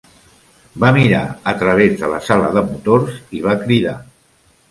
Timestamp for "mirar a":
0.95-1.53